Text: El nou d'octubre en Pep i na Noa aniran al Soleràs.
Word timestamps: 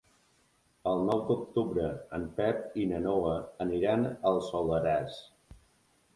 El 0.91 1.03
nou 1.09 1.19
d'octubre 1.27 1.89
en 2.19 2.25
Pep 2.39 2.65
i 2.85 2.87
na 2.93 3.03
Noa 3.05 3.37
aniran 3.67 4.09
al 4.33 4.43
Soleràs. 4.49 5.23